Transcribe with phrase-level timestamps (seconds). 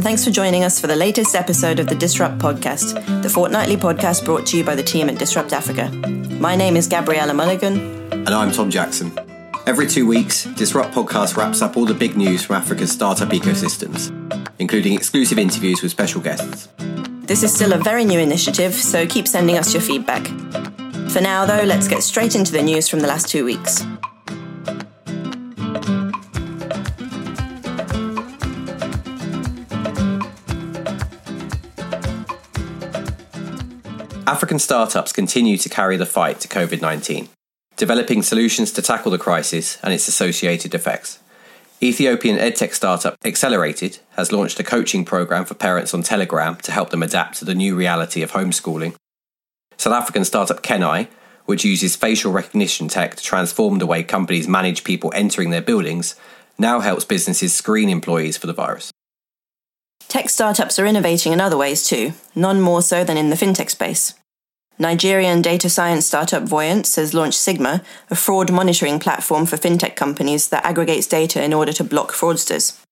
[0.00, 3.76] And thanks for joining us for the latest episode of the Disrupt podcast, the fortnightly
[3.76, 5.90] podcast brought to you by the team at Disrupt Africa.
[6.40, 8.10] My name is Gabriella Mulligan.
[8.10, 9.12] And I'm Tom Jackson.
[9.66, 14.10] Every two weeks, Disrupt Podcast wraps up all the big news from Africa's startup ecosystems,
[14.58, 16.68] including exclusive interviews with special guests.
[17.26, 20.26] This is still a very new initiative, so keep sending us your feedback.
[21.10, 23.84] For now, though, let's get straight into the news from the last two weeks.
[34.30, 37.28] African startups continue to carry the fight to COVID 19,
[37.76, 41.18] developing solutions to tackle the crisis and its associated effects.
[41.82, 46.90] Ethiopian edtech startup Accelerated has launched a coaching program for parents on Telegram to help
[46.90, 48.94] them adapt to the new reality of homeschooling.
[49.76, 51.06] South African startup Kenai,
[51.46, 56.14] which uses facial recognition tech to transform the way companies manage people entering their buildings,
[56.56, 58.92] now helps businesses screen employees for the virus.
[60.06, 63.70] Tech startups are innovating in other ways too, none more so than in the fintech
[63.70, 64.14] space.
[64.80, 70.48] Nigerian data science startup Voyance has launched Sigma, a fraud monitoring platform for fintech companies
[70.48, 72.82] that aggregates data in order to block fraudsters.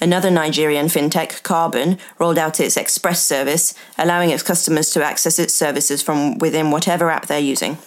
[0.00, 5.52] Another Nigerian fintech, Carbon, rolled out its Express service, allowing its customers to access its
[5.52, 7.78] services from within whatever app they're using.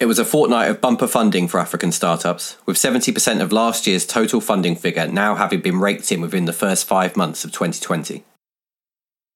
[0.00, 4.04] It was a fortnight of bumper funding for African startups, with 70% of last year's
[4.04, 8.24] total funding figure now having been raked in within the first five months of 2020.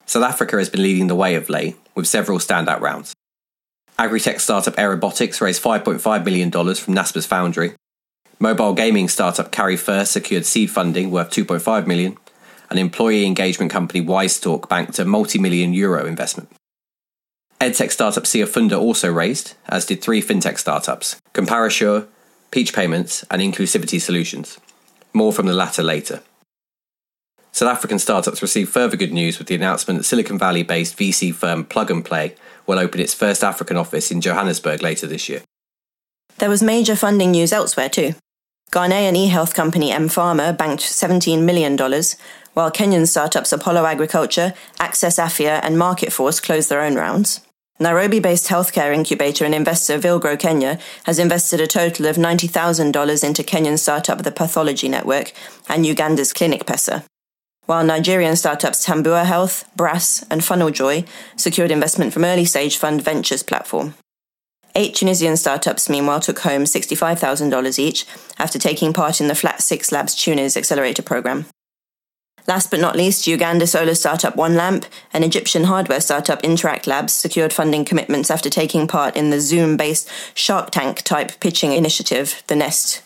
[0.05, 3.13] South Africa has been leading the way of late, with several standout rounds.
[3.97, 7.73] Agri-tech startup Aerobotics raised $5.5 million from Naspers Foundry.
[8.39, 12.17] Mobile gaming startup Carry1st secured seed funding worth 2.5 million.
[12.69, 16.49] and employee engagement company Wyzetalk banked a multi-million euro investment.
[17.59, 22.07] EdTech startup Siafunda also raised, as did three fintech startups, Comparasure,
[22.51, 24.59] Peach Payments, and Inclusivity Solutions.
[25.13, 26.21] More from the latter later.
[27.51, 31.33] South African startups received further good news with the announcement that Silicon Valley based VC
[31.33, 32.35] firm Plug and Play
[32.67, 35.41] will open its first African office in Johannesburg later this year.
[36.37, 38.13] There was major funding news elsewhere too.
[38.71, 41.75] Ghanaian e-health company mPharma banked $17 million,
[42.53, 47.41] while Kenyan startups Apollo Agriculture, Access Afia, and Market Force closed their own rounds.
[47.79, 53.43] Nairobi based healthcare incubator and investor Villgro Kenya has invested a total of $90,000 into
[53.43, 55.31] Kenyan startup The Pathology Network
[55.67, 57.03] and Uganda's Clinic Pesa
[57.65, 63.43] while Nigerian startups Tambua Health, Brass, and Funneljoy secured investment from early stage fund Ventures
[63.43, 63.93] platform.
[64.75, 68.05] Eight Tunisian startups, meanwhile, took home $65,000 each
[68.37, 71.45] after taking part in the Flat6Labs Tunis Accelerator program.
[72.47, 77.13] Last but not least, Uganda solar startup One Lamp and Egyptian hardware startup Interact Labs
[77.13, 82.41] secured funding commitments after taking part in the Zoom based Shark Tank type pitching initiative,
[82.47, 83.01] The Nest.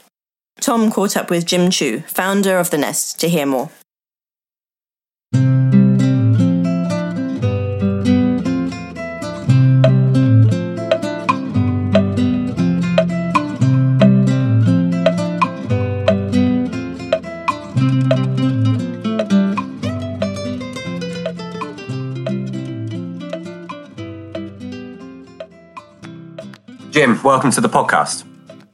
[0.61, 3.69] Tom caught up with Jim Chu, founder of The Nest, to hear more.
[27.23, 28.25] Welcome to the podcast.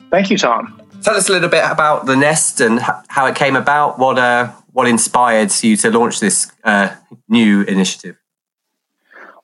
[0.10, 0.82] Thank you, Tom.
[1.04, 4.00] Tell us a little bit about the Nest and how it came about.
[4.00, 6.94] What uh, what inspired you to launch this uh,
[7.28, 8.18] new initiative?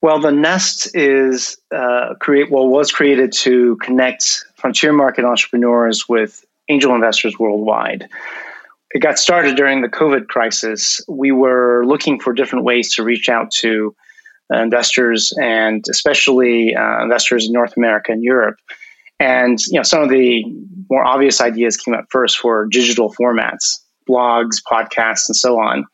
[0.02, 6.44] Well, the Nest is uh, create well was created to connect frontier market entrepreneurs with
[6.68, 8.08] angel investors worldwide.
[8.92, 11.02] It got started during the COVID crisis.
[11.08, 13.96] We were looking for different ways to reach out to
[14.54, 18.58] uh, investors and especially uh, investors in North America and Europe.
[19.20, 20.44] And you know, some of the
[20.90, 25.86] more obvious ideas came up first for digital formats, blogs, podcasts, and so on.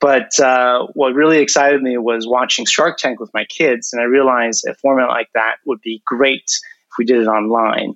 [0.00, 4.06] But uh, what really excited me was watching Shark Tank with my kids, and I
[4.06, 7.94] realized a format like that would be great if we did it online,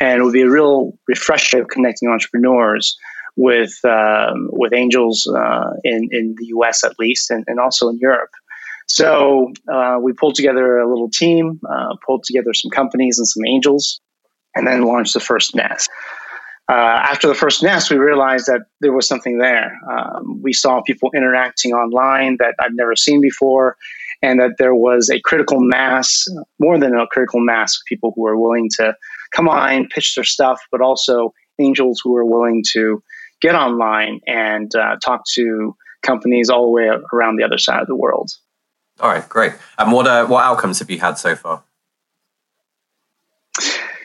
[0.00, 2.96] and it would be a real refresher of connecting entrepreneurs
[3.36, 6.84] with um, with angels uh, in in the U.S.
[6.84, 8.30] at least, and, and also in Europe.
[8.86, 13.44] So uh, we pulled together a little team, uh, pulled together some companies and some
[13.46, 14.00] angels,
[14.54, 15.90] and then launched the first nest.
[16.70, 19.78] Uh, after the first nest, we realized that there was something there.
[19.90, 23.76] Um, we saw people interacting online that I've never seen before,
[24.22, 26.24] and that there was a critical mass,
[26.58, 28.96] more than a critical mass, of people who were willing to
[29.32, 33.02] come online, pitch their stuff, but also angels who were willing to
[33.42, 37.86] get online and uh, talk to companies all the way around the other side of
[37.86, 38.30] the world.
[39.00, 39.52] All right, great.
[39.78, 41.62] And what uh, what outcomes have you had so far?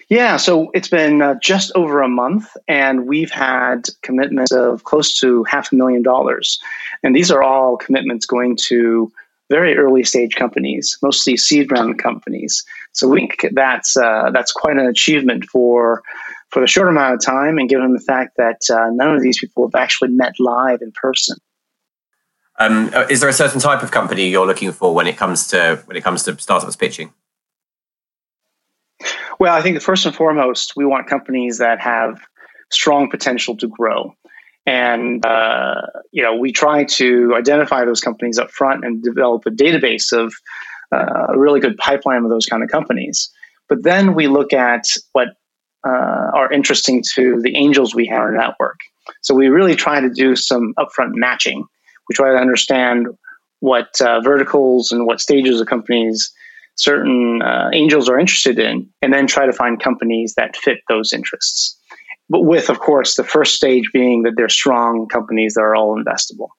[0.10, 5.14] Yeah, so it's been uh, just over a month, and we've had commitments of close
[5.20, 6.60] to half a million dollars.
[7.04, 9.12] And these are all commitments going to
[9.52, 12.66] very early stage companies, mostly seed round companies.
[12.92, 16.02] So we think that's uh, that's quite an achievement for
[16.50, 19.40] for the short amount of time, and given the fact that uh, none of these
[19.40, 21.38] people have actually met live in person.
[22.60, 25.48] Um, uh, is there a certain type of company you're looking for when it comes
[25.48, 27.14] to when it comes to startups pitching?
[29.40, 32.20] Well, I think first and foremost, we want companies that have
[32.70, 34.14] strong potential to grow.
[34.66, 39.52] And uh, you know, we try to identify those companies up front and develop a
[39.52, 40.34] database of
[40.92, 43.32] uh, a really good pipeline of those kind of companies.
[43.70, 44.84] But then we look at
[45.14, 45.30] what
[45.88, 48.80] uh, are interesting to the angels we have in our network.
[49.22, 51.66] So we really try to do some upfront matching.
[52.10, 53.08] We try to understand
[53.60, 56.34] what uh, verticals and what stages of companies
[56.76, 61.14] certain uh, angels are interested in, and then try to find companies that fit those
[61.14, 61.78] interests.
[62.30, 66.02] But with, of course, the first stage being that they're strong companies that are all
[66.02, 66.50] investable.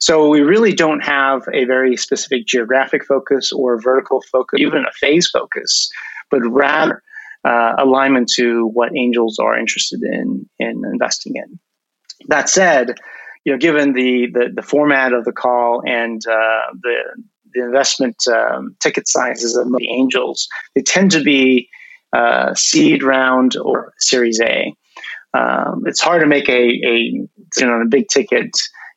[0.00, 4.92] So we really don't have a very specific geographic focus or vertical focus, even a
[5.00, 5.88] phase focus,
[6.28, 7.00] but rather
[7.44, 11.58] uh, alignment to what angels are interested in in investing in.
[12.28, 12.96] That said,
[13.44, 16.96] you know, given the the, the format of the call and uh, the
[17.54, 21.68] the investment um, ticket sizes of the angels, they tend to be
[22.12, 24.74] uh, seed round or Series A.
[25.34, 27.28] Um, it's hard to make a, a you
[27.60, 28.50] know a big ticket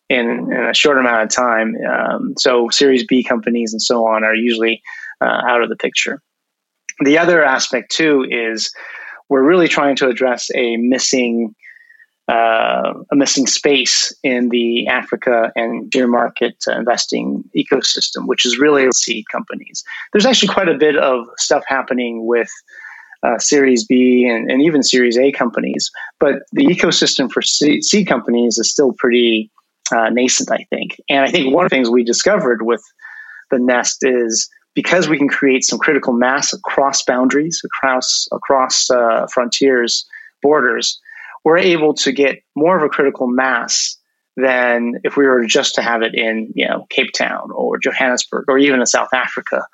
[0.09, 1.75] in, in, a short amount of time.
[1.89, 4.81] Um, so Series B companies and so on are usually
[5.21, 6.21] uh, out of the picture.
[7.03, 8.71] The other aspect too is
[9.29, 11.55] we're really trying to address a missing
[12.27, 18.91] uh, a missing space in the Africa and deer market investing ecosystem, which is really
[18.93, 19.83] seed companies.
[20.11, 22.49] There's actually quite a bit of stuff happening with
[23.21, 28.07] uh, Series B and, and, even Series A companies, but the ecosystem for seed, seed
[28.07, 29.51] companies is still pretty
[29.91, 30.99] uh, nascent, I think.
[31.09, 32.83] And I think one of the things we discovered with
[33.51, 39.27] the Nest is because we can create some critical mass across boundaries, across across uh,
[39.31, 40.05] frontiers,
[40.41, 40.99] borders
[41.45, 43.97] we're able to get more of a critical mass
[44.35, 48.45] than if we were just to have it in you know Cape Town or Johannesburg
[48.49, 49.65] or even a South Africa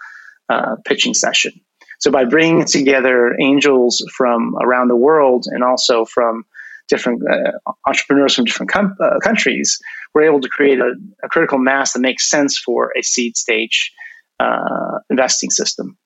[0.50, 1.54] uh, pitching session.
[2.00, 6.46] So by bringing together angels from around the world and also from
[6.90, 9.80] different uh, entrepreneurs from different com- uh, countries,
[10.14, 13.92] we're able to create a, a, critical mass that makes sense for a seed stage
[14.40, 15.98] uh, investing system.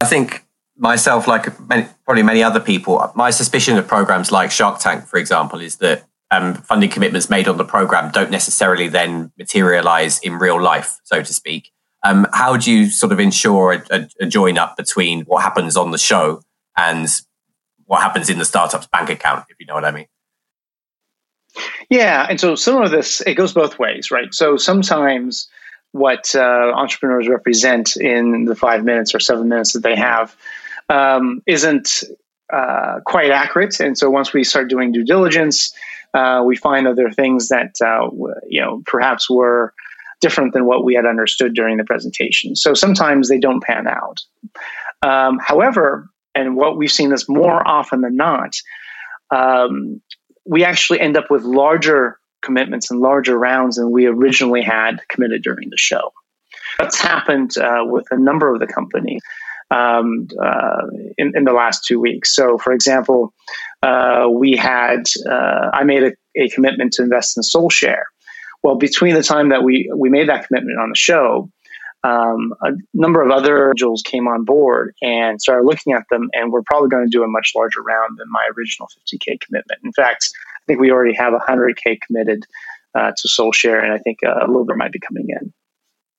[0.00, 0.44] I think
[0.82, 5.16] myself, like many, probably many other people, my suspicion of programs like Shark Tank, for
[5.16, 10.34] example, is that um, funding commitments made on the program don't necessarily then materialize in
[10.34, 11.70] real life, so to speak.
[12.02, 15.76] Um, how do you sort of ensure a, a, a, join up between what happens
[15.76, 16.42] on the show
[16.76, 17.06] and
[17.84, 20.06] what happens in the startup's bank account, if you know what I mean?
[21.90, 24.34] Yeah, and so some of this it goes both ways, right?
[24.34, 25.48] So sometimes
[25.92, 30.34] what uh, entrepreneurs represent in the five minutes or seven minutes that they have
[30.88, 32.04] um, isn't
[32.52, 33.80] uh, quite accurate.
[33.80, 35.72] And so once we start doing due diligence,
[36.14, 38.10] uh, we find other things that uh,
[38.46, 39.72] you know perhaps were
[40.20, 42.54] different than what we had understood during the presentation.
[42.54, 44.20] So sometimes they don't pan out.
[45.02, 48.54] Um, however, and what we've seen this more often than not,
[49.30, 50.00] um,
[50.44, 55.42] we actually end up with larger commitments and larger rounds than we originally had committed
[55.42, 56.12] during the show.
[56.78, 59.22] That's happened uh, with a number of the companies
[59.72, 60.82] um, uh,
[61.16, 62.34] in, in, the last two weeks.
[62.34, 63.32] So, for example,
[63.82, 68.04] uh, we had uh, I made a, a, commitment to invest in SoulShare.
[68.62, 71.50] Well, between the time that we we made that commitment on the show,
[72.04, 76.52] um, a number of other angels came on board and started looking at them, and
[76.52, 79.80] we're probably going to do a much larger round than my original 50k commitment.
[79.84, 82.44] In fact, I think we already have 100k committed
[82.94, 85.52] uh, to SoulShare, and I think uh, a little bit might be coming in.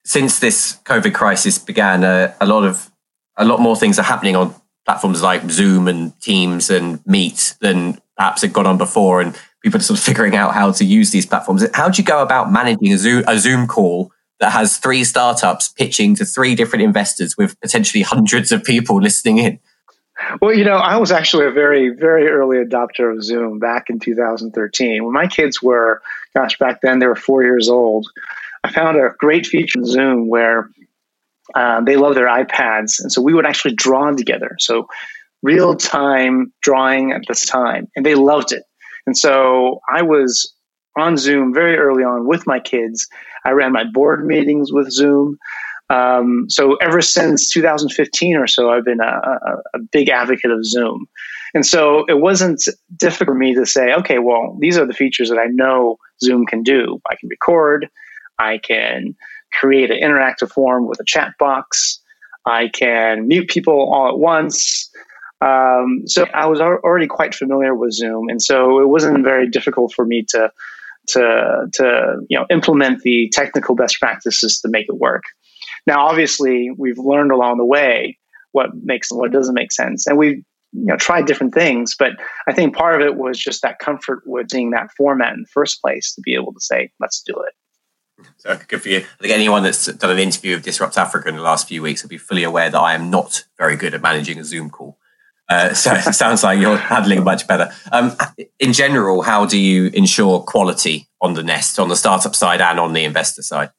[0.05, 2.89] Since this COVID crisis began, uh, a lot of
[3.37, 4.53] a lot more things are happening on
[4.85, 9.79] platforms like Zoom and Teams and Meet than perhaps had gone on before, and people
[9.79, 11.65] are sort of figuring out how to use these platforms.
[11.73, 15.69] How do you go about managing a Zoom, a Zoom call that has three startups
[15.69, 19.59] pitching to three different investors with potentially hundreds of people listening in?
[20.41, 23.99] Well, you know, I was actually a very, very early adopter of Zoom back in
[23.99, 25.03] 2013.
[25.03, 26.01] When my kids were,
[26.35, 28.07] gosh, back then they were four years old.
[28.63, 30.69] I found a great feature in Zoom where
[31.55, 32.99] uh, they love their iPads.
[32.99, 34.55] And so we would actually draw together.
[34.59, 34.87] So
[35.41, 37.87] real time drawing at this time.
[37.95, 38.63] And they loved it.
[39.05, 40.53] And so I was
[40.97, 43.07] on Zoom very early on with my kids.
[43.45, 45.37] I ran my board meetings with Zoom.
[45.89, 50.65] Um, so ever since 2015 or so, I've been a, a, a, big advocate of
[50.65, 51.07] Zoom.
[51.53, 52.63] And so it wasn't
[52.95, 56.45] difficult for me to say, okay, well, these are the features that I know Zoom
[56.45, 56.99] can do.
[57.11, 57.89] I can record,
[58.39, 59.15] I can
[59.59, 61.99] create an interactive form with a chat box,
[62.45, 64.89] I can mute people all at once.
[65.41, 69.93] Um, so I was already quite familiar with Zoom, and so it wasn't very difficult
[69.93, 70.51] for me to
[71.07, 75.23] to to you know implement the technical best practices to make it work.
[75.85, 78.17] Now, obviously, we've learned along the way
[78.53, 81.95] what makes and what doesn't make sense, and we've you know tried different things.
[81.97, 82.13] But
[82.47, 85.51] I think part of it was just that comfort with seeing that format in the
[85.53, 87.53] first place to be able to say, "Let's do it."
[88.37, 88.97] So good for you.
[88.97, 92.03] I think anyone that's done an interview of Disrupt Africa in the last few weeks
[92.03, 94.97] will be fully aware that I am not very good at managing a Zoom call.
[95.49, 97.71] Uh, so it sounds like you're handling much better.
[97.91, 98.15] Um,
[98.59, 102.79] in general, how do you ensure quality on the Nest, on the startup side and
[102.79, 103.71] on the investor side?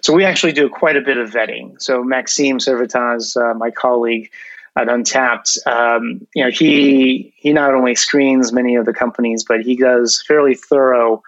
[0.00, 1.80] So we actually do quite a bit of vetting.
[1.80, 4.30] So Maxime Servatas, uh, my colleague
[4.76, 9.60] at Untapped, um, you know, he he not only screens many of the companies, but
[9.60, 11.22] he does fairly thorough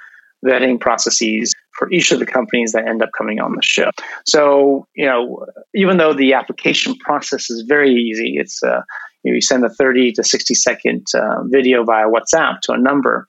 [0.45, 3.91] vetting processes for each of the companies that end up coming on the show.
[4.27, 8.83] So, you know, even though the application process is very easy, it's uh,
[9.23, 12.79] you, know, you send a 30 to 60 second uh, video via WhatsApp to a
[12.79, 13.29] number.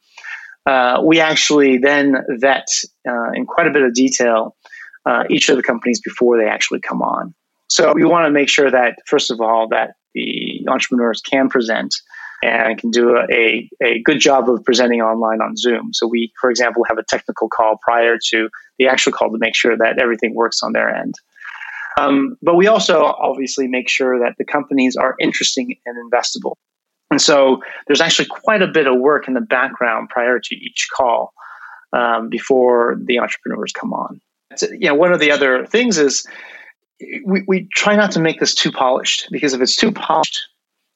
[0.65, 2.67] Uh, we actually then vet
[3.07, 4.55] uh, in quite a bit of detail
[5.05, 7.33] uh, each of the companies before they actually come on.
[7.69, 11.95] So we want to make sure that, first of all, that the entrepreneurs can present
[12.43, 15.93] and can do a, a good job of presenting online on Zoom.
[15.93, 19.55] So we, for example, have a technical call prior to the actual call to make
[19.55, 21.15] sure that everything works on their end.
[21.99, 26.53] Um, but we also obviously make sure that the companies are interesting and investable.
[27.11, 30.87] And so there's actually quite a bit of work in the background prior to each
[30.95, 31.33] call
[31.91, 34.21] um, before the entrepreneurs come on.
[34.55, 36.25] So, you know, one of the other things is
[37.25, 40.39] we, we try not to make this too polished because if it's too polished,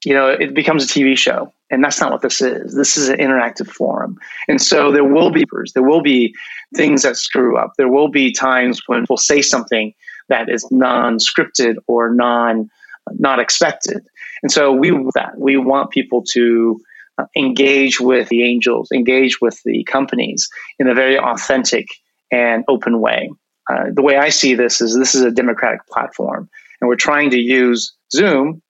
[0.06, 1.52] you know, it becomes a TV show.
[1.70, 2.76] And that's not what this is.
[2.76, 4.18] This is an interactive forum.
[4.48, 6.36] And so there will be there will be
[6.76, 7.74] things that screw up.
[7.78, 9.94] There will be times when we'll say something
[10.30, 12.70] that is non-scripted or non
[13.14, 14.06] not expected.
[14.44, 16.80] And so we that we want people to
[17.18, 21.88] uh, engage with the angels, engage with the companies in a very authentic
[22.32, 23.32] and open way.
[23.72, 26.50] Uh, the way I see this is this is a democratic platform,
[26.82, 28.62] and we're trying to use Zoom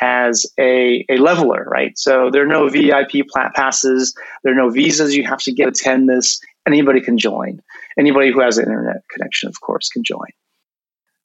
[0.00, 1.96] as a, a leveler, right?
[1.96, 5.70] So there are no VIP passes, there are no visas you have to get to
[5.70, 6.40] attend this.
[6.66, 7.60] Anybody can join.
[7.98, 10.28] Anybody who has an internet connection, of course, can join.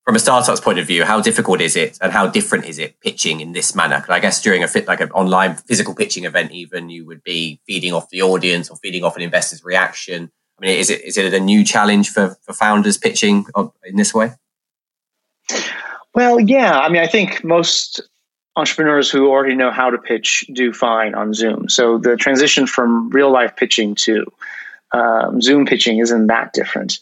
[0.06, 3.00] From a startup's point of view, how difficult is it, and how different is it
[3.00, 3.98] pitching in this manner?
[3.98, 7.24] Because I guess during a fit like an online physical pitching event, even you would
[7.24, 10.32] be feeding off the audience or feeding off an investor's reaction.
[10.60, 13.98] I mean, is it is it a new challenge for, for founders pitching uh, in
[13.98, 14.32] this way?
[16.16, 16.80] Well, yeah.
[16.80, 18.02] I mean, I think most
[18.60, 21.70] entrepreneurs who already know how to pitch do fine on Zoom.
[21.70, 24.26] So the transition from real life pitching to
[24.92, 27.00] um, Zoom pitching isn't that different.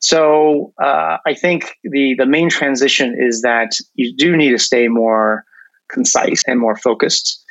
[0.00, 4.88] So uh, I think the the main transition is that you do need to stay
[4.88, 5.44] more
[5.88, 7.42] concise and more focused,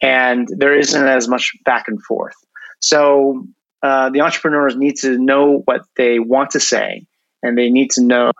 [0.00, 2.36] and there isn't as much back and forth.
[2.80, 3.46] So
[3.82, 7.06] uh, the entrepreneurs need to know what they want to say,
[7.42, 8.32] and they need to know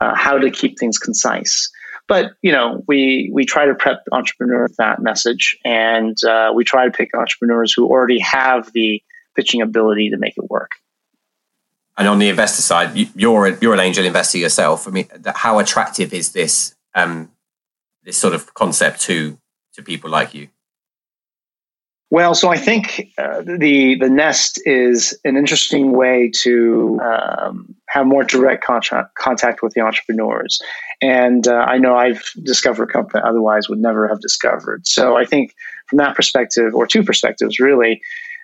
[0.00, 1.70] uh, how to keep things concise.
[2.10, 6.84] But you know, we we try to prep entrepreneurs that message, and uh, we try
[6.84, 9.00] to pick entrepreneurs who already have the
[9.36, 10.72] pitching ability to make it work.
[11.96, 14.88] And on the investor side, you're you're an angel investor yourself.
[14.88, 17.30] I mean, how attractive is this um,
[18.02, 19.38] this sort of concept to
[19.74, 20.48] to people like you?
[22.12, 28.04] Well, so I think uh, the the Nest is an interesting way to um, have
[28.04, 30.60] more direct contact contact with the entrepreneurs,
[31.00, 34.86] and uh, I know I've discovered company otherwise would never have discovered.
[34.86, 35.54] So I think
[35.88, 38.00] from that perspective, or two perspectives, really,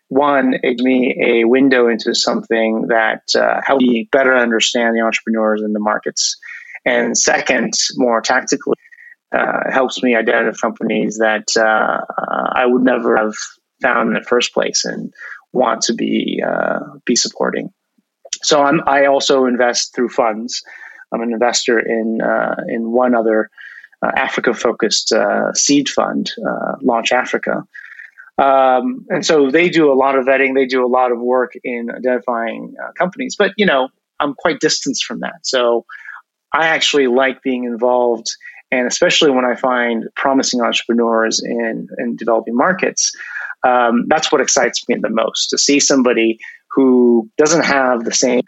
[0.08, 5.62] one, it me a window into something that uh, helps me better understand the entrepreneurs
[5.62, 6.36] and the markets,
[6.84, 8.76] and second, more tactically,
[9.32, 12.00] uh, helps me identify companies that uh,
[12.54, 13.34] I would never have
[13.82, 15.12] found in the first place and
[15.52, 17.70] want to be uh, be supporting.
[18.42, 20.62] So I'm, I also invest through funds.
[21.12, 23.50] I'm an investor in uh, in one other
[24.02, 26.32] uh, Africa focused uh, seed fund,
[26.82, 27.64] Launch Africa.
[28.38, 30.54] Um, and so they do a lot of vetting.
[30.54, 33.34] They do a lot of work in identifying companies.
[33.36, 33.88] But you know,
[34.20, 35.44] I'm quite distanced from that.
[35.44, 35.86] So
[36.52, 38.28] I actually like being involved
[38.70, 43.12] and especially when I find promising entrepreneurs in, in developing markets,
[43.62, 46.38] um, that's what excites me the most to see somebody
[46.70, 48.42] who doesn't have the same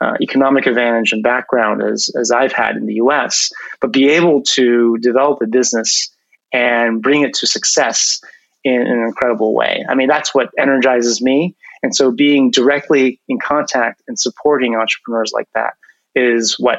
[0.00, 4.42] uh, economic advantage and background as, as I've had in the US, but be able
[4.42, 6.10] to develop a business
[6.52, 8.20] and bring it to success
[8.64, 9.84] in, in an incredible way.
[9.88, 11.56] I mean, that's what energizes me.
[11.82, 15.74] And so being directly in contact and supporting entrepreneurs like that
[16.14, 16.78] is what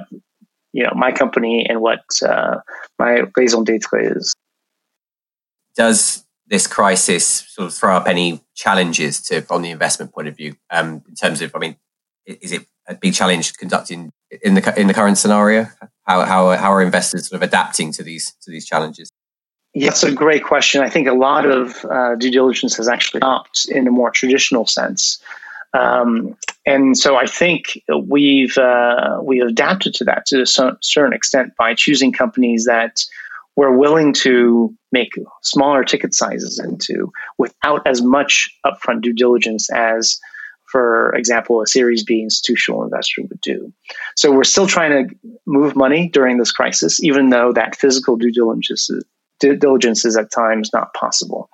[0.73, 2.57] you know my company and what uh,
[2.97, 4.33] my raison d'etre is.
[5.75, 10.35] Does this crisis sort of throw up any challenges to from the investment point of
[10.35, 11.55] view um, in terms of?
[11.55, 11.75] I mean,
[12.25, 14.11] is it a big challenge conducting
[14.43, 15.67] in the in the current scenario?
[16.03, 19.09] How how how are investors sort of adapting to these to these challenges?
[19.73, 20.81] Yeah, that's a great question.
[20.81, 24.65] I think a lot of uh, due diligence has actually stopped in a more traditional
[24.65, 25.19] sense.
[25.73, 31.53] Um, and so I think we've uh, we've adapted to that to a certain extent
[31.57, 33.03] by choosing companies that
[33.57, 40.19] we're willing to make smaller ticket sizes into without as much upfront due diligence as,
[40.65, 43.71] for example, a Series B institutional investor would do.
[44.15, 48.31] So we're still trying to move money during this crisis, even though that physical due
[48.31, 49.03] diligence is,
[49.39, 51.49] due diligence is at times not possible.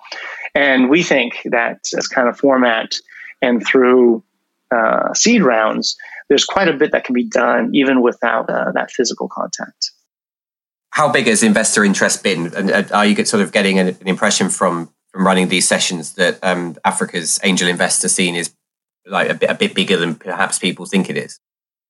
[0.54, 2.94] And we think that as kind of format
[3.40, 4.22] and through
[4.70, 5.96] uh, seed rounds,
[6.28, 9.90] there's quite a bit that can be done even without uh, that physical contact.
[10.90, 12.54] How big has investor interest been?
[12.54, 16.38] And uh, are you sort of getting an, impression from from running these sessions that
[16.42, 18.50] um, Africa's angel investor scene is
[19.06, 21.38] like a bit, a bit bigger than perhaps people think it is?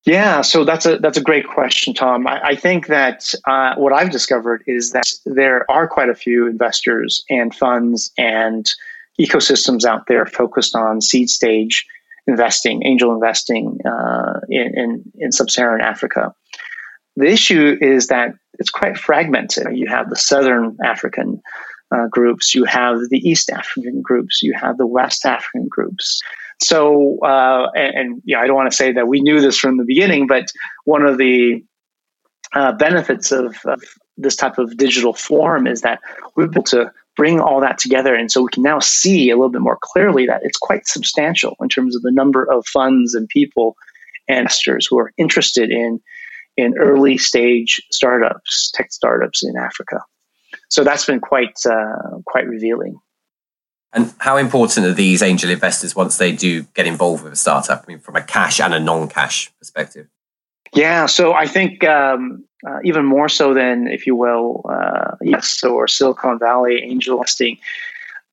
[0.04, 2.26] Yeah, so that's a that's a great question, Tom.
[2.26, 6.48] I, I think that uh, what I've discovered is that there are quite a few
[6.48, 8.66] investors and funds and
[9.20, 11.86] ecosystems out there focused on seed stage
[12.26, 16.34] investing, angel investing uh, in, in, in sub-Saharan Africa.
[17.16, 19.76] The issue is that it's quite fragmented.
[19.76, 21.42] You have the Southern African
[21.90, 26.20] uh, groups, you have the East African groups, you have the West African groups.
[26.62, 29.76] So, uh, and, and know, I don't want to say that we knew this from
[29.76, 30.52] the beginning, but
[30.84, 31.64] one of the
[32.54, 33.82] uh, benefits of, of,
[34.18, 35.98] this type of digital form is that
[36.36, 38.14] we're able to bring all that together.
[38.14, 41.56] And so we can now see a little bit more clearly that it's quite substantial
[41.60, 43.74] in terms of the number of funds and people
[44.28, 46.00] and investors who are interested in,
[46.56, 50.00] in early stage startups, tech startups in Africa.
[50.68, 52.98] So that's been quite, uh, quite revealing.
[53.92, 57.84] And how important are these angel investors once they do get involved with a startup?
[57.84, 60.08] I mean, from a cash and a non cash perspective?
[60.74, 65.62] Yeah, so I think um, uh, even more so than, if you will, uh, yes,
[65.62, 67.58] or Silicon Valley angel investing.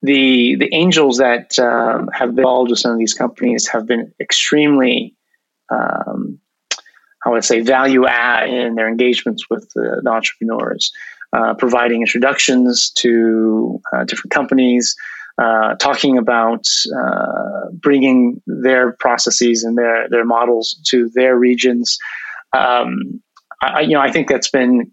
[0.02, 4.10] The the angels that um, have been involved with some of these companies have been
[4.18, 5.14] extremely,
[5.70, 6.38] um,
[7.26, 10.90] I would say, value add in their engagements with the, the entrepreneurs,
[11.34, 14.96] uh, providing introductions to uh, different companies,
[15.40, 21.98] uh, talking about uh, bringing their processes and their their models to their regions.
[22.56, 23.22] Um,
[23.62, 24.92] I, you know, I think that's been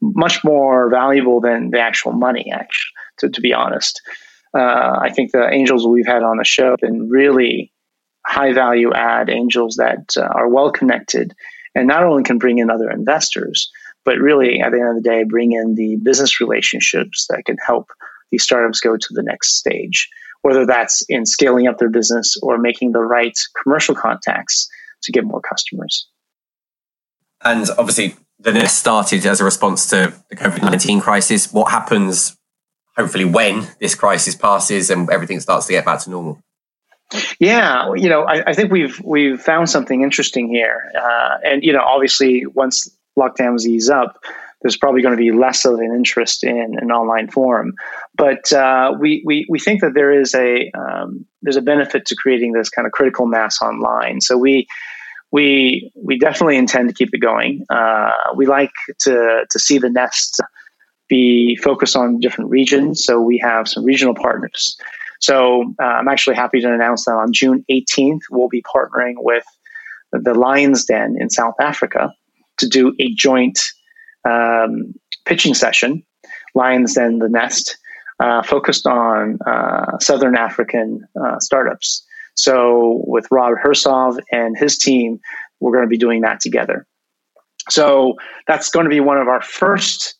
[0.00, 2.50] much more valuable than the actual money.
[2.52, 4.00] Actually, to, to be honest,
[4.54, 7.72] uh, I think the angels we've had on the show have been really
[8.26, 11.32] high value add angels that uh, are well connected
[11.74, 13.70] and not only can bring in other investors,
[14.04, 17.56] but really at the end of the day, bring in the business relationships that can
[17.64, 17.88] help
[18.30, 20.08] these startups go to the next stage,
[20.42, 24.68] whether that's in scaling up their business or making the right commercial contacts
[25.02, 26.08] to get more customers.
[27.44, 31.52] And obviously, the Nest started as a response to the COVID 19 crisis.
[31.52, 32.36] What happens,
[32.96, 36.40] hopefully, when this crisis passes and everything starts to get back to normal?
[37.38, 41.72] Yeah, you know, I, I think we've we've found something interesting here, uh, and you
[41.72, 44.18] know, obviously, once lockdowns ease up,
[44.62, 47.74] there's probably going to be less of an interest in an online forum.
[48.14, 52.16] But uh, we, we we think that there is a um, there's a benefit to
[52.16, 54.20] creating this kind of critical mass online.
[54.20, 54.66] So we
[55.30, 57.64] we we definitely intend to keep it going.
[57.70, 60.40] Uh, we like to to see the nest
[61.08, 63.04] be focused on different regions.
[63.04, 64.76] So we have some regional partners.
[65.20, 69.44] So uh, I'm actually happy to announce that on June 18th we'll be partnering with
[70.12, 72.12] the Lions Den in South Africa
[72.58, 73.58] to do a joint
[74.26, 76.02] um, pitching session.
[76.54, 77.76] Lions Den, the Nest,
[78.18, 82.04] uh, focused on uh, Southern African uh, startups.
[82.34, 85.20] So with Rob Hersov and his team,
[85.60, 86.86] we're going to be doing that together.
[87.68, 88.14] So
[88.46, 90.14] that's going to be one of our first,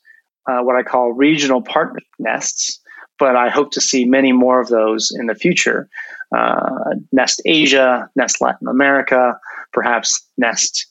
[0.49, 2.81] uh, what I call regional partner nests.
[3.19, 5.89] But I hope to see many more of those in the future.
[6.37, 9.39] Uh, Nest Asia, Nest Latin America,
[9.73, 10.87] perhaps Nest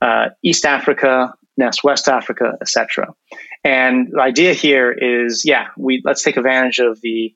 [0.00, 3.12] uh, East Africa, Nest West Africa, etc.
[3.64, 7.34] And the idea here is, yeah, we let's take advantage of the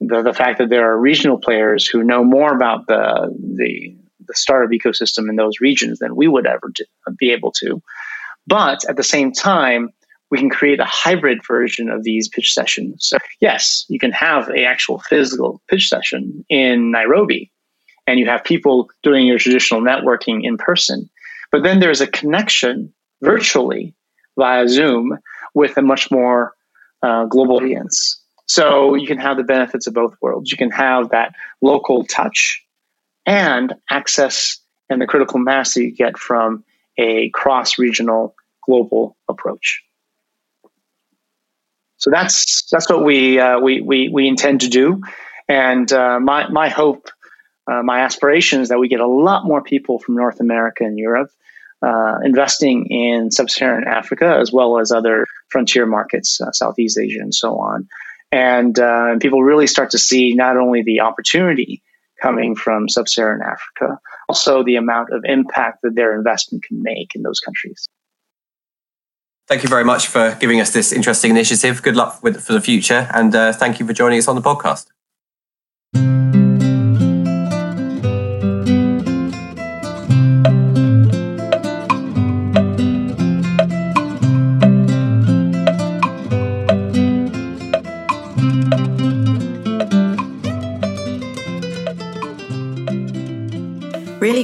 [0.00, 4.34] the, the fact that there are regional players who know more about the the the
[4.34, 6.84] startup ecosystem in those regions than we would ever do,
[7.18, 7.82] be able to.
[8.46, 9.90] But at the same time,
[10.30, 13.08] we can create a hybrid version of these pitch sessions.
[13.08, 17.50] So yes, you can have a actual physical pitch session in Nairobi,
[18.06, 21.10] and you have people doing your traditional networking in person.
[21.52, 22.92] But then there's a connection
[23.24, 23.94] virtually
[24.36, 25.18] via Zoom
[25.54, 26.54] with a much more
[27.02, 28.20] uh, global audience.
[28.46, 30.50] So you can have the benefits of both worlds.
[30.50, 32.62] You can have that local touch
[33.26, 34.58] and access
[34.90, 36.62] and the critical mass that you get from
[36.98, 38.34] a cross regional
[38.66, 39.82] global approach.
[41.96, 45.00] So that's that's what we uh, we, we we intend to do,
[45.48, 47.08] and uh, my my hope,
[47.66, 50.98] uh, my aspiration is that we get a lot more people from North America and
[50.98, 51.30] Europe
[51.88, 57.34] uh, investing in sub-Saharan Africa as well as other frontier markets, uh, Southeast Asia, and
[57.34, 57.86] so on,
[58.32, 61.82] and, uh, people really start to see not only the opportunity
[62.22, 67.22] coming from sub-Saharan Africa, also the amount of impact that their investment can make in
[67.22, 67.88] those countries.
[69.46, 71.82] Thank you very much for giving us this interesting initiative.
[71.82, 74.46] Good luck with for the future, and uh, thank you for joining us on the
[74.50, 74.93] podcast.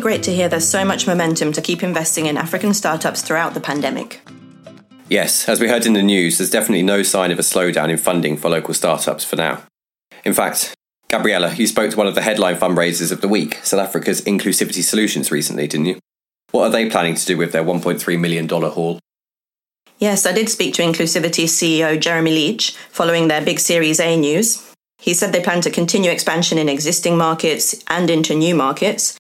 [0.01, 3.53] Really great to hear there's so much momentum to keep investing in African startups throughout
[3.53, 4.23] the pandemic.
[5.11, 7.99] Yes, as we heard in the news, there's definitely no sign of a slowdown in
[7.99, 9.63] funding for local startups for now.
[10.25, 10.75] In fact,
[11.11, 14.83] Gabriella, you spoke to one of the headline fundraisers of the week, South Africa's Inclusivity
[14.83, 15.99] Solutions, recently, didn't you?
[16.51, 19.01] What are they planning to do with their $1.3 million haul?
[19.99, 24.67] Yes, I did speak to Inclusivity CEO Jeremy Leach following their big Series A news.
[24.99, 29.20] He said they plan to continue expansion in existing markets and into new markets.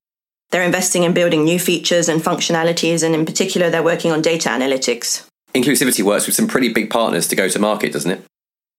[0.50, 4.48] They're investing in building new features and functionalities, and in particular, they're working on data
[4.48, 5.26] analytics.
[5.54, 8.22] Inclusivity works with some pretty big partners to go to market, doesn't it?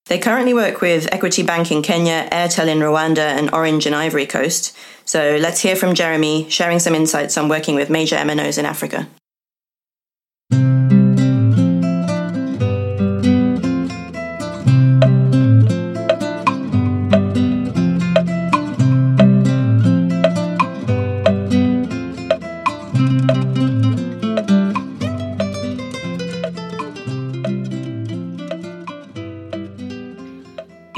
[0.07, 4.25] They currently work with Equity Bank in Kenya, Airtel in Rwanda, and Orange in Ivory
[4.25, 4.75] Coast.
[5.05, 9.07] So let's hear from Jeremy, sharing some insights on working with major MNOs in Africa.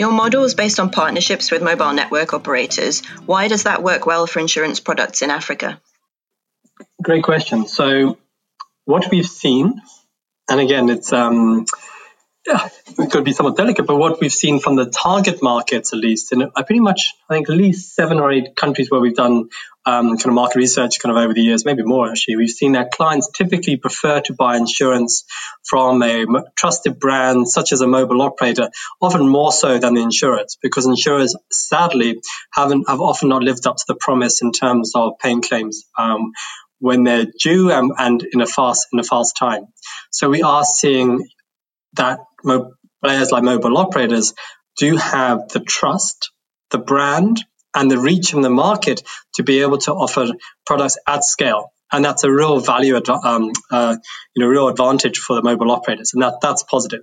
[0.04, 3.06] Your model is based on partnerships with mobile network operators.
[3.26, 5.80] Why does that work well for insurance products in Africa?
[7.02, 7.68] Great question.
[7.68, 8.18] So,
[8.84, 9.82] what we've seen,
[10.50, 11.66] and again, it's um,
[12.46, 16.34] it could be somewhat delicate, but what we've seen from the target markets, at least,
[16.34, 19.50] in pretty much, I think, at least seven or eight countries where we've done
[19.86, 22.74] um, kind of market research kind of over the years, maybe more actually, we've seen
[22.74, 25.26] that clients typically prefer to buy insurance
[25.64, 26.26] from a
[26.56, 28.70] trusted brand such as a mobile operator,
[29.02, 32.22] often more so than the insurers, because insurers sadly
[32.54, 35.86] haven't have often not lived up to the promise in terms of paying claims.
[35.98, 36.32] Um,
[36.80, 39.68] when they're due um, and in a fast in a fast time,
[40.12, 41.26] so we are seeing
[41.94, 44.34] that mo- players like mobile operators
[44.78, 46.32] do have the trust,
[46.72, 47.44] the brand,
[47.76, 49.02] and the reach in the market
[49.36, 50.28] to be able to offer
[50.66, 51.72] products at scale.
[51.92, 53.96] And that's a real value, um, uh,
[54.36, 57.02] you know, real advantage for the mobile operators, and that that's positive.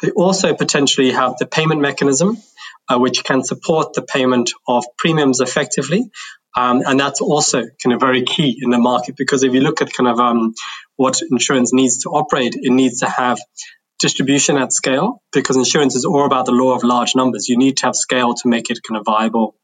[0.00, 2.38] They also potentially have the payment mechanism,
[2.88, 6.10] uh, which can support the payment of premiums effectively,
[6.56, 9.82] um, and that's also kind of very key in the market because if you look
[9.82, 10.54] at kind of um,
[10.96, 13.38] what insurance needs to operate, it needs to have
[14.02, 17.48] distribution at scale because insurance is all about the law of large numbers.
[17.48, 19.54] You need to have scale to make it kind of viable.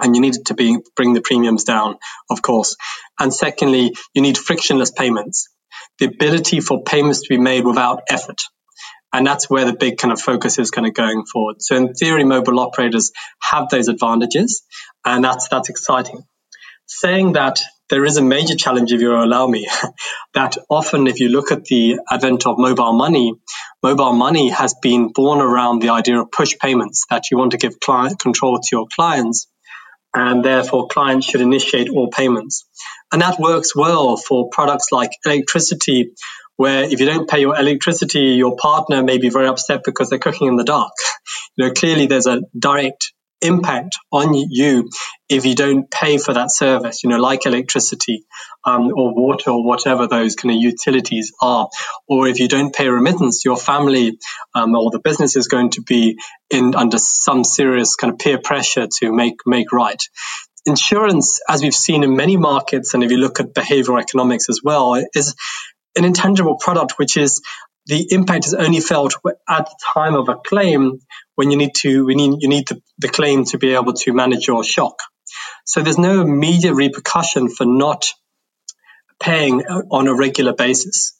[0.00, 1.98] And you need to be, bring the premiums down,
[2.30, 2.76] of course.
[3.20, 5.48] And secondly, you need frictionless payments,
[5.98, 8.42] the ability for payments to be made without effort.
[9.12, 11.56] And that's where the big kind of focus is kind of going forward.
[11.60, 14.62] So in theory, mobile operators have those advantages
[15.04, 16.24] and that's, that's exciting.
[16.86, 19.66] Saying that there is a major challenge, if you'll allow me,
[20.34, 23.32] that often if you look at the advent of mobile money,
[23.82, 27.58] mobile money has been born around the idea of push payments, that you want to
[27.58, 29.48] give client control to your clients,
[30.14, 32.66] and therefore clients should initiate all payments.
[33.12, 36.12] And that works well for products like electricity,
[36.56, 40.18] where if you don't pay your electricity, your partner may be very upset because they're
[40.18, 40.92] cooking in the dark.
[41.56, 44.88] You know, clearly there's a direct impact on you
[45.28, 48.24] if you don't pay for that service, you know, like electricity
[48.64, 51.68] um, or water or whatever those kind of utilities are.
[52.08, 54.18] Or if you don't pay remittance, your family
[54.54, 56.18] um, or the business is going to be
[56.50, 60.02] in under some serious kind of peer pressure to make make right.
[60.66, 64.60] insurance, as we've seen in many markets, and if you look at behavioral economics as
[64.62, 65.34] well, is
[65.96, 67.42] an intangible product, which is
[67.88, 69.14] the impact is only felt
[69.48, 71.00] at the time of a claim
[71.34, 74.12] when you need to we need you need the, the claim to be able to
[74.12, 74.98] manage your shock.
[75.64, 78.06] So there's no immediate repercussion for not
[79.20, 81.18] paying on a regular basis.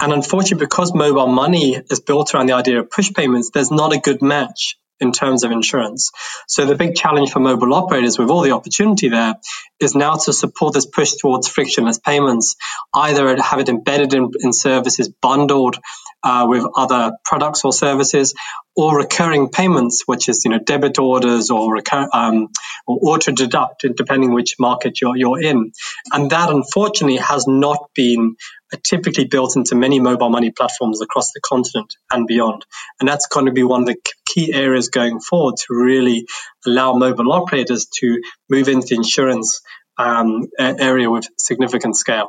[0.00, 3.92] And unfortunately, because mobile money is built around the idea of push payments, there's not
[3.92, 6.10] a good match in terms of insurance.
[6.46, 9.34] So the big challenge for mobile operators with all the opportunity there
[9.80, 12.56] is now to support this push towards frictionless payments,
[12.94, 15.76] either have it embedded in, in services, bundled
[16.22, 18.34] uh, with other products or services,
[18.78, 22.46] or recurring payments, which is you know debit orders or recur- um,
[22.86, 25.72] or auto deduct, depending which market you're you're in,
[26.12, 28.36] and that unfortunately has not been
[28.84, 32.64] typically built into many mobile money platforms across the continent and beyond.
[33.00, 36.26] And that's going to be one of the key areas going forward to really
[36.64, 39.60] allow mobile operators to move into the insurance
[39.96, 42.28] um, area with significant scale.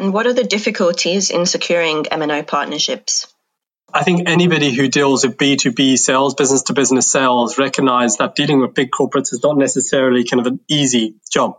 [0.00, 3.32] And what are the difficulties in securing MNO partnerships?
[3.92, 8.60] I think anybody who deals with B2B sales, business to business sales, recognize that dealing
[8.60, 11.56] with big corporates is not necessarily kind of an easy job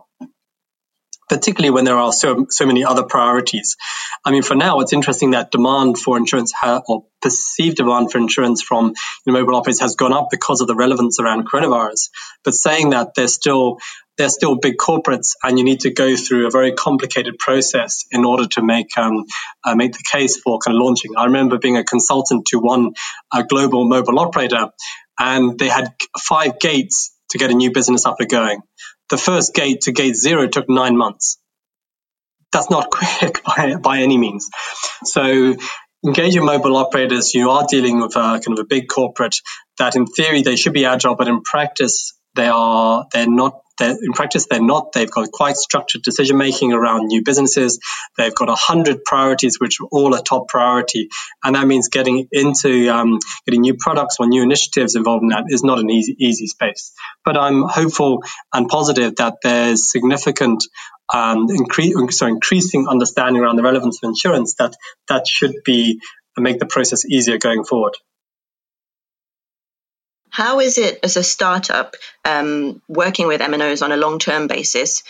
[1.32, 3.78] particularly when there are so, so many other priorities.
[4.26, 8.18] I mean, for now, it's interesting that demand for insurance ha- or perceived demand for
[8.18, 8.94] insurance from
[9.26, 12.10] know, mobile operators has gone up because of the relevance around coronavirus.
[12.44, 13.78] But saying that, there's still
[14.22, 18.24] they're still big corporates, and you need to go through a very complicated process in
[18.24, 19.26] order to make um,
[19.64, 21.14] uh, make the case for kind of launching.
[21.18, 22.92] I remember being a consultant to one
[23.32, 24.70] uh, global mobile operator,
[25.18, 28.62] and they had five gates to get a new business up and going.
[29.10, 31.40] The first gate to gate zero took nine months.
[32.52, 34.52] That's not quick by, by any means.
[35.04, 35.56] So
[36.06, 39.38] engaging mobile operators, you are dealing with a kind of a big corporate
[39.80, 44.14] that in theory they should be agile, but in practice they are they're not in
[44.14, 44.92] practice, they're not.
[44.94, 47.80] They've got quite structured decision making around new businesses.
[48.18, 51.10] They've got a hundred priorities, which are all a top priority,
[51.44, 55.46] and that means getting into um, getting new products or new initiatives involved in that
[55.50, 56.94] is not an easy easy space.
[57.26, 60.64] But I'm hopeful and positive that there's significant
[61.14, 64.76] um, incre- so increasing understanding around the relevance of insurance that
[65.10, 66.00] that should be
[66.38, 67.94] make the process easier going forward.
[70.42, 71.94] How is it as a startup
[72.26, 75.04] um, working with MNOs on a long term basis?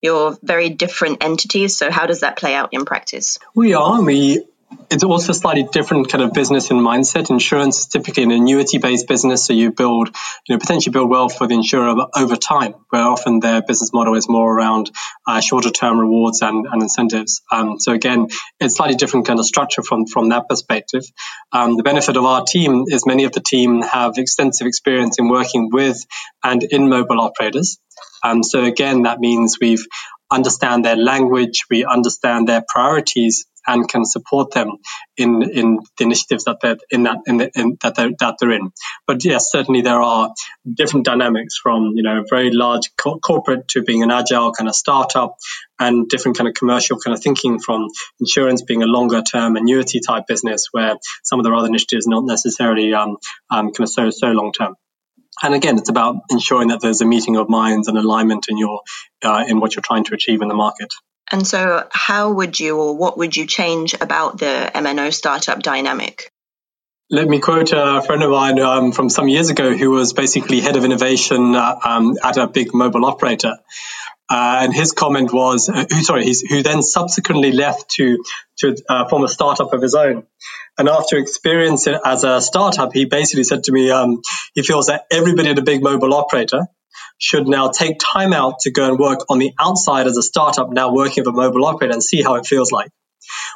[0.00, 3.38] You're very different entities, so how does that play out in practice?
[3.54, 4.02] We are.
[4.02, 4.44] We
[4.90, 7.30] it's also a slightly different kind of business and mindset.
[7.30, 10.08] Insurance is typically an annuity-based business, so you build,
[10.46, 14.14] you know, potentially build wealth for the insurer over time, where often their business model
[14.14, 14.90] is more around
[15.26, 17.42] uh, shorter-term rewards and, and incentives.
[17.50, 18.28] Um, so again,
[18.60, 21.04] it's slightly different kind of structure from from that perspective.
[21.52, 25.28] Um, the benefit of our team is many of the team have extensive experience in
[25.28, 26.04] working with
[26.42, 27.78] and in mobile operators.
[28.24, 29.86] Um, so again, that means we've
[30.32, 34.70] understand their language, we understand their priorities, and can support them
[35.16, 38.52] in in the initiatives that they're in that in, the, in that they're that they're
[38.52, 38.72] in.
[39.06, 40.32] But yes, certainly there are
[40.72, 44.74] different dynamics from you know very large co- corporate to being an agile kind of
[44.74, 45.36] startup,
[45.78, 47.88] and different kind of commercial kind of thinking from
[48.20, 52.24] insurance being a longer term annuity type business where some of the other initiatives not
[52.24, 53.16] necessarily um,
[53.50, 54.74] um, kind of so so long term
[55.42, 58.82] and again, it's about ensuring that there's a meeting of minds and alignment in your
[59.22, 60.92] uh, in what you're trying to achieve in the market.
[61.30, 66.30] And so, how would you or what would you change about the MNO startup dynamic?
[67.10, 70.60] Let me quote a friend of mine um, from some years ago who was basically
[70.60, 73.58] head of innovation uh, um, at a big mobile operator.
[74.30, 78.22] Uh, and his comment was, uh, who, sorry, who then subsequently left to
[78.58, 80.26] to uh, form a startup of his own.
[80.78, 84.22] And after experiencing it as a startup, he basically said to me, um,
[84.54, 86.66] he feels that everybody at a big mobile operator
[87.18, 90.70] should now take time out to go and work on the outside as a startup,
[90.70, 92.90] now working with a mobile operator and see how it feels like.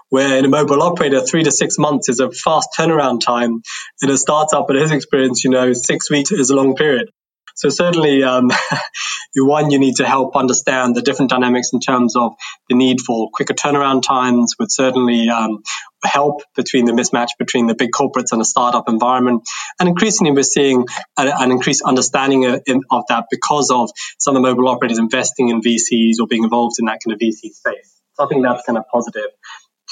[0.08, 3.62] Where in a mobile operator, three to six months is a fast turnaround time.
[4.02, 7.10] In a startup, in his experience, you know, six weeks is a long period.
[7.56, 8.50] So certainly, um,
[9.34, 12.34] one, you need to help understand the different dynamics in terms of
[12.68, 15.62] the need for quicker turnaround times would certainly um,
[16.04, 19.42] help between the mismatch between the big corporates and the startup environment.
[19.80, 20.84] And increasingly, we're seeing
[21.16, 25.48] an, an increased understanding of, of, that because of some of the mobile operators investing
[25.48, 28.00] in VCs or being involved in that kind of VC space.
[28.14, 29.30] So I think that's kind of positive.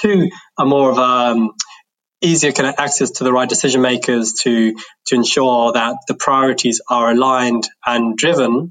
[0.01, 1.53] Two, a more of a um,
[2.25, 4.75] easier kind of access to the right decision makers to
[5.07, 8.71] to ensure that the priorities are aligned and driven.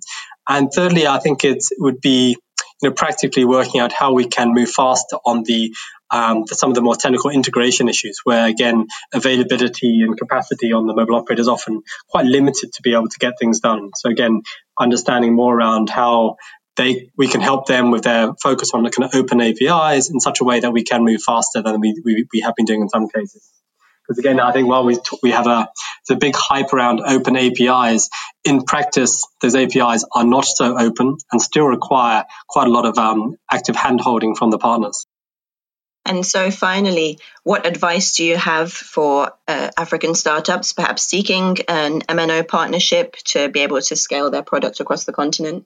[0.50, 2.36] And thirdly, I think it would be
[2.82, 5.74] you know practically working out how we can move faster on the
[6.12, 10.94] um, some of the more technical integration issues, where again availability and capacity on the
[10.94, 13.92] mobile operator is often quite limited to be able to get things done.
[13.96, 14.42] So again,
[14.80, 16.36] understanding more around how
[16.76, 20.42] they we can help them with their focus on kind of open APIs in such
[20.42, 22.90] a way that we can move faster than we, we, we have been doing in
[22.90, 23.48] some cases.
[24.08, 25.70] Because again, I think while we we have a
[26.10, 28.10] the big hype around open APIs,
[28.44, 32.98] in practice, those APIs are not so open and still require quite a lot of
[32.98, 35.06] um, active handholding from the partners.
[36.06, 42.02] And so, finally, what advice do you have for uh, African startups, perhaps seeking an
[42.02, 45.66] MNO partnership to be able to scale their product across the continent?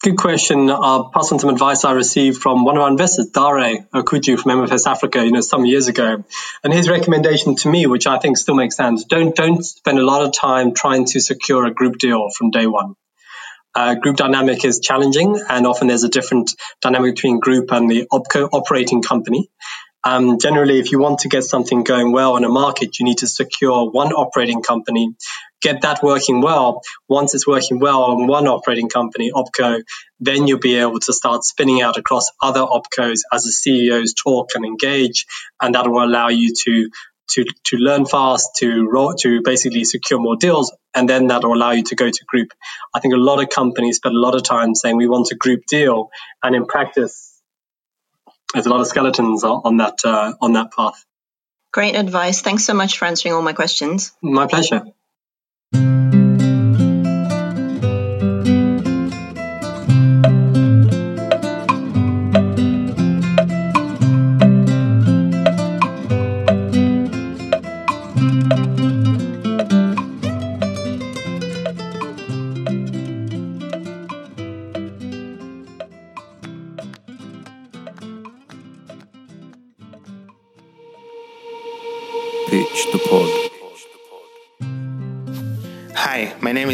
[0.00, 0.70] Good question.
[0.70, 4.52] I'll pass on some advice I received from one of our investors, Dare Okoudjou from
[4.52, 6.24] MFS Africa, you know, some years ago.
[6.62, 10.04] And his recommendation to me, which I think still makes sense, don't don't spend a
[10.04, 12.94] lot of time trying to secure a group deal from day one.
[13.74, 18.06] Uh, group dynamic is challenging, and often there's a different dynamic between group and the
[18.12, 19.50] opco operating company.
[20.04, 23.18] Um, generally, if you want to get something going well in a market, you need
[23.18, 25.14] to secure one operating company,
[25.60, 26.82] get that working well.
[27.08, 29.82] Once it's working well on one operating company, OPCO,
[30.20, 34.50] then you'll be able to start spinning out across other OPCOs as the CEOs talk
[34.54, 35.26] and engage,
[35.60, 36.90] and that will allow you to
[37.30, 41.72] to to learn fast, to to basically secure more deals, and then that will allow
[41.72, 42.52] you to go to group.
[42.94, 45.34] I think a lot of companies spend a lot of time saying we want a
[45.34, 46.08] group deal,
[46.42, 47.27] and in practice
[48.52, 51.04] there's a lot of skeletons on that uh, on that path.
[51.72, 52.40] Great advice.
[52.40, 54.12] Thanks so much for answering all my questions.
[54.22, 54.84] My pleasure.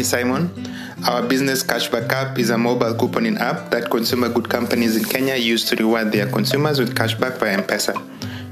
[0.05, 0.49] Simon.
[1.07, 5.35] Our business Cashback app is a mobile couponing app that consumer good companies in Kenya
[5.35, 7.95] use to reward their consumers with cashback via M-Pesa.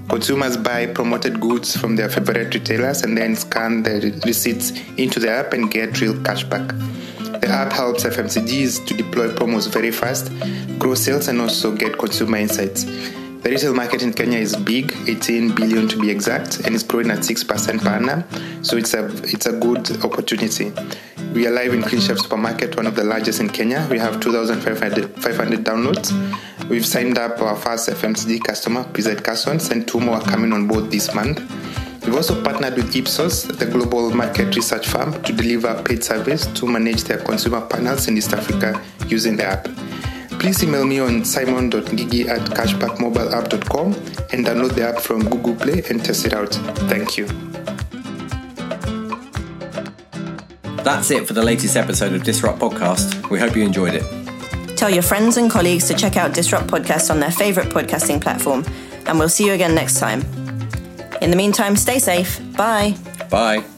[0.10, 5.30] Consumers buy promoted goods from their favorite retailers and then scan the receipts into the
[5.30, 6.68] app and get real cashback.
[7.40, 10.32] The app helps FMCGs to deploy promos very fast,
[10.80, 12.86] grow sales, and also get consumer insights.
[13.44, 17.12] The retail market in Kenya is big, 18 billion to be exact, and it's growing
[17.12, 18.24] at 6% per annum.
[18.64, 20.72] So it's a it's a good opportunity.
[21.34, 23.86] We are live in Cleanshelf Supermarket, one of the largest in Kenya.
[23.92, 26.70] We have 2,500 downloads.
[26.70, 30.66] We've signed up our first FMCG customer, PZ Cussons, and two more are coming on
[30.66, 31.42] board this month.
[32.06, 36.66] We've also partnered with Ipsos, the global market research firm, to deliver paid service to
[36.66, 39.68] manage their consumer panels in East Africa using the app
[40.40, 43.94] please email me on simon.ngigi at cashbackmobileapp.com
[44.32, 46.54] and download the app from Google Play and test it out.
[46.90, 47.28] Thank you.
[50.84, 53.30] That's it for the latest episode of Disrupt Podcast.
[53.30, 54.78] We hope you enjoyed it.
[54.78, 58.66] Tell your friends and colleagues to check out Disrupt Podcast on their favorite podcasting platform,
[59.06, 60.22] and we'll see you again next time.
[61.22, 62.42] In the meantime, stay safe.
[62.58, 62.98] Bye.
[63.30, 63.73] Bye.